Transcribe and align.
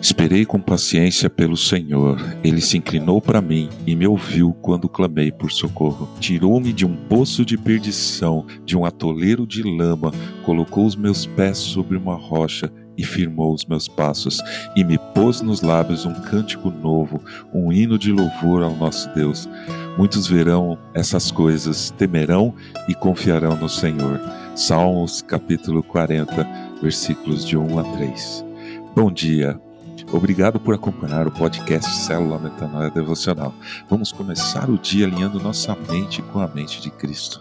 Esperei 0.00 0.46
com 0.46 0.58
paciência 0.58 1.28
pelo 1.28 1.56
Senhor. 1.56 2.18
Ele 2.42 2.60
se 2.60 2.78
inclinou 2.78 3.20
para 3.20 3.42
mim 3.42 3.68
e 3.86 3.94
me 3.94 4.06
ouviu 4.06 4.54
quando 4.62 4.88
clamei 4.88 5.30
por 5.30 5.52
socorro. 5.52 6.08
Tirou-me 6.18 6.72
de 6.72 6.86
um 6.86 6.96
poço 6.96 7.44
de 7.44 7.58
perdição, 7.58 8.46
de 8.64 8.76
um 8.76 8.86
atoleiro 8.86 9.46
de 9.46 9.62
lama, 9.62 10.10
colocou 10.44 10.86
os 10.86 10.96
meus 10.96 11.26
pés 11.26 11.58
sobre 11.58 11.98
uma 11.98 12.14
rocha 12.14 12.72
e 12.96 13.04
firmou 13.04 13.54
os 13.54 13.64
meus 13.64 13.88
passos, 13.88 14.42
e 14.76 14.84
me 14.84 14.98
pôs 15.14 15.40
nos 15.40 15.62
lábios 15.62 16.04
um 16.04 16.12
cântico 16.12 16.70
novo, 16.70 17.22
um 17.52 17.72
hino 17.72 17.98
de 17.98 18.12
louvor 18.12 18.62
ao 18.62 18.76
nosso 18.76 19.08
Deus. 19.14 19.48
Muitos 19.96 20.26
verão 20.26 20.78
essas 20.94 21.30
coisas, 21.30 21.90
temerão 21.96 22.54
e 22.88 22.94
confiarão 22.94 23.56
no 23.56 23.68
Senhor. 23.68 24.20
Salmos 24.54 25.22
capítulo 25.22 25.82
40, 25.82 26.46
versículos 26.82 27.46
de 27.46 27.56
1 27.56 27.78
a 27.78 27.84
3. 27.84 28.44
Bom 28.94 29.10
dia. 29.10 29.58
Obrigado 30.12 30.58
por 30.58 30.74
acompanhar 30.74 31.28
o 31.28 31.30
podcast 31.30 31.88
Célula 32.04 32.36
Metanoia 32.36 32.90
Devocional. 32.90 33.54
Vamos 33.88 34.10
começar 34.10 34.68
o 34.68 34.76
dia 34.76 35.06
alinhando 35.06 35.38
nossa 35.38 35.76
mente 35.88 36.20
com 36.20 36.40
a 36.40 36.48
mente 36.48 36.82
de 36.82 36.90
Cristo. 36.90 37.40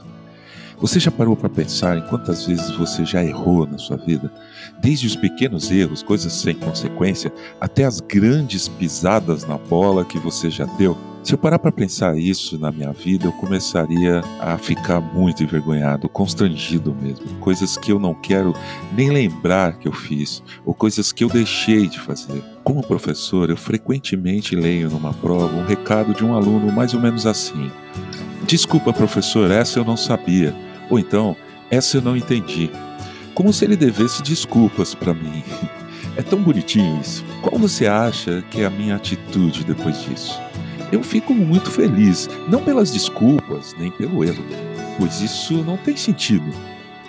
Você 0.78 1.00
já 1.00 1.10
parou 1.10 1.36
para 1.36 1.50
pensar 1.50 1.98
em 1.98 2.08
quantas 2.08 2.46
vezes 2.46 2.70
você 2.72 3.04
já 3.04 3.24
errou 3.24 3.66
na 3.66 3.80
sua 3.80 3.98
vida? 3.98 4.32
Desde 4.80 5.08
os 5.08 5.16
pequenos 5.16 5.72
erros, 5.72 6.04
coisas 6.04 6.32
sem 6.32 6.54
consequência, 6.54 7.34
até 7.60 7.86
as 7.86 8.00
grandes 8.00 8.68
pisadas 8.68 9.44
na 9.46 9.58
bola 9.58 10.06
que 10.06 10.20
você 10.20 10.52
já 10.52 10.66
deu? 10.66 10.96
Se 11.24 11.34
eu 11.34 11.38
parar 11.38 11.60
para 11.60 11.72
pensar 11.72 12.18
isso 12.18 12.58
na 12.58 12.72
minha 12.72 12.94
vida, 12.94 13.26
eu 13.26 13.34
começaria 13.34 14.24
a 14.40 14.58
ficar 14.58 15.02
muito 15.02 15.44
envergonhado, 15.44 16.08
constrangido 16.08 16.96
mesmo. 16.96 17.26
Coisas 17.40 17.76
que 17.76 17.92
eu 17.92 18.00
não 18.00 18.14
quero 18.14 18.54
nem 18.96 19.10
lembrar 19.10 19.78
que 19.80 19.88
eu 19.88 19.92
fiz, 19.92 20.42
ou 20.66 20.74
coisas 20.74 21.12
que 21.12 21.24
eu 21.24 21.30
deixei 21.30 21.88
de 21.88 22.00
fazer. 22.00 22.42
Como 22.70 22.84
professor, 22.84 23.50
eu 23.50 23.58
frequentemente 23.58 24.56
leio 24.56 24.92
numa 24.92 25.12
prova 25.12 25.58
um 25.58 25.66
recado 25.66 26.14
de 26.14 26.24
um 26.24 26.36
aluno 26.36 26.72
mais 26.72 26.94
ou 26.94 27.00
menos 27.00 27.26
assim: 27.26 27.72
Desculpa, 28.46 28.94
professor, 28.94 29.50
essa 29.50 29.80
eu 29.80 29.84
não 29.84 29.98
sabia. 29.98 30.56
Ou 30.88 31.00
então, 31.00 31.36
essa 31.72 31.98
eu 31.98 32.02
não 32.04 32.16
entendi. 32.16 32.70
Como 33.34 33.52
se 33.52 33.66
ele 33.66 33.76
devesse 33.76 34.22
desculpas 34.22 34.94
para 34.94 35.16
mim. 35.16 35.44
É 36.18 36.22
tão 36.22 36.42
bonitinho 36.42 37.00
isso. 37.00 37.24
Qual 37.42 37.58
você 37.58 37.88
acha 37.88 38.44
que 38.52 38.62
é 38.62 38.66
a 38.66 38.70
minha 38.70 38.96
atitude 38.96 39.64
depois 39.64 40.04
disso? 40.04 40.38
eu 40.92 41.02
fico 41.02 41.34
muito 41.34 41.72
feliz, 41.72 42.28
não 42.50 42.62
pelas 42.62 42.92
desculpas, 42.92 43.74
nem 43.80 43.90
pelo 43.92 44.24
erro, 44.24 44.44
pois 44.98 45.22
isso 45.22 45.64
não 45.64 45.78
tem 45.78 45.96
sentido, 45.96 46.50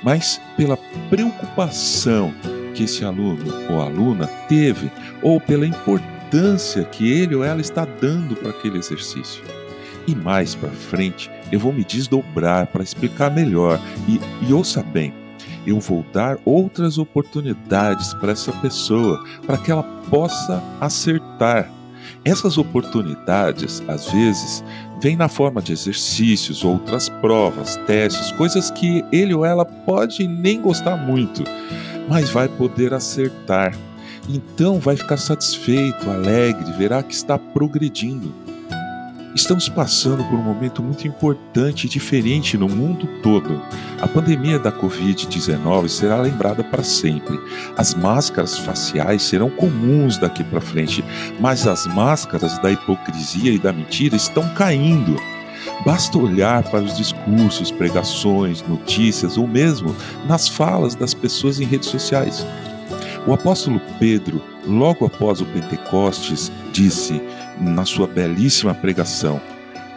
mas 0.03 0.41
pela 0.57 0.77
preocupação 1.09 2.33
que 2.71 2.85
esse 2.85 3.05
aluno 3.05 3.45
ou 3.69 3.81
aluna 3.81 4.27
teve, 4.49 4.91
ou 5.23 5.41
pela 5.41 5.67
importância 5.67 6.85
que 6.85 7.11
ele 7.11 7.35
ou 7.35 7.45
ela 7.45 7.61
está 7.61 7.85
dando 7.85 8.37
para 8.37 8.51
aquele 8.51 8.79
exercício. 8.79 9.43
E 10.07 10.15
mais 10.15 10.55
para 10.55 10.71
frente, 10.71 11.31
eu 11.53 11.61
vou 11.61 11.73
me 11.73 11.85
desdobrar 11.85 12.67
para 12.67 12.83
explicar 12.83 13.31
melhor 13.31 13.81
e, 14.09 14.21
e 14.47 14.53
ouça 14.53 14.83
bem. 14.83 15.13
Eu 15.67 15.79
vou 15.79 16.05
dar 16.13 16.39
outras 16.45 16.97
oportunidades 16.97 18.15
para 18.15 18.33
essa 18.33 18.53
pessoa, 18.53 19.23
para 19.47 19.59
que 19.59 19.71
ela 19.71 19.83
possa 19.83 20.63
acertar 20.81 21.71
essas 22.25 22.59
oportunidades, 22.59 23.83
às 23.89 24.11
vezes, 24.11 24.63
vêm 25.01 25.17
na 25.17 25.29
forma 25.29 25.63
de 25.63 25.73
exercícios, 25.73 26.65
outras 26.65 27.09
provas, 27.09 27.77
testes, 27.87 28.31
coisas 28.33 28.71
que 28.71 29.05
ele 29.11 29.33
ou 29.33 29.45
ela 29.45 29.65
pode 29.65 30.27
nem 30.27 30.61
gostar 30.61 30.97
muito, 30.97 31.43
mas 32.11 32.29
vai 32.29 32.49
poder 32.49 32.93
acertar. 32.93 33.73
Então 34.29 34.81
vai 34.81 34.97
ficar 34.97 35.17
satisfeito, 35.17 36.11
alegre, 36.11 36.73
verá 36.73 37.05
que 37.05 37.15
está 37.15 37.39
progredindo. 37.39 38.35
Estamos 39.33 39.69
passando 39.69 40.25
por 40.25 40.35
um 40.35 40.43
momento 40.43 40.83
muito 40.83 41.07
importante 41.07 41.87
e 41.87 41.89
diferente 41.89 42.59
no 42.59 42.69
mundo 42.69 43.07
todo. 43.23 43.63
A 44.03 44.09
pandemia 44.09 44.59
da 44.59 44.73
Covid-19 44.73 45.89
será 45.89 46.21
lembrada 46.21 46.65
para 46.65 46.83
sempre. 46.83 47.39
As 47.77 47.95
máscaras 47.95 48.59
faciais 48.59 49.23
serão 49.23 49.49
comuns 49.49 50.19
daqui 50.19 50.43
para 50.43 50.61
frente, 50.61 51.05
mas 51.39 51.65
as 51.69 51.87
máscaras 51.87 52.59
da 52.59 52.73
hipocrisia 52.73 53.53
e 53.53 53.59
da 53.59 53.73
mentira 53.73 54.17
estão 54.17 54.53
caindo. 54.55 55.17
Basta 55.85 56.19
olhar 56.19 56.63
para 56.65 56.83
os 56.83 56.97
discursos, 56.97 57.71
pregações, 57.71 58.63
notícias 58.63 59.37
ou 59.37 59.47
mesmo 59.47 59.95
nas 60.27 60.49
falas 60.49 60.95
das 60.95 61.15
pessoas 61.15 61.61
em 61.61 61.65
redes 61.65 61.89
sociais. 61.89 62.47
O 63.27 63.33
apóstolo 63.35 63.81
Pedro, 63.99 64.43
logo 64.67 65.05
após 65.05 65.41
o 65.41 65.47
Pentecostes, 65.47 66.51
disse 66.73 67.21
na 67.61 67.85
sua 67.85 68.07
belíssima 68.07 68.75
pregação: 68.75 69.41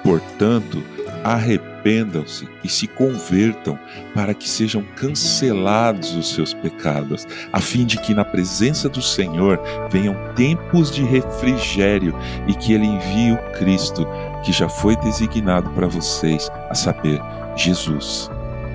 Portanto, 0.03 0.83
arrependam-se 1.23 2.47
e 2.63 2.69
se 2.69 2.85
convertam 2.85 3.79
para 4.13 4.33
que 4.33 4.47
sejam 4.47 4.83
cancelados 4.95 6.13
os 6.15 6.33
seus 6.33 6.53
pecados, 6.53 7.25
a 7.51 7.61
fim 7.61 7.85
de 7.85 7.97
que 7.97 8.13
na 8.13 8.25
presença 8.25 8.89
do 8.89 9.01
Senhor 9.01 9.59
venham 9.89 10.15
tempos 10.35 10.91
de 10.91 11.03
refrigério 11.03 12.13
e 12.47 12.53
que 12.53 12.73
ele 12.73 12.85
envie 12.85 13.31
o 13.31 13.51
Cristo 13.53 14.05
que 14.43 14.51
já 14.51 14.69
foi 14.69 14.95
designado 14.97 15.69
para 15.71 15.87
vocês, 15.87 16.51
a 16.69 16.75
saber, 16.75 17.21
Jesus. 17.55 18.29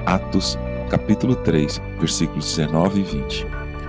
Atos 0.06 0.58
capítulo 0.88 1.36
3, 1.36 1.80
versículos 1.98 2.56
19 2.56 3.00
e 3.00 3.02
20. 3.04 3.46